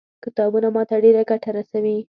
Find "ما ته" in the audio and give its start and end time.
0.75-0.95